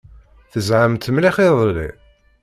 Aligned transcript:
Tezhamt 0.51 1.05
mliḥ 1.11 1.35
iḍelli? 1.47 1.89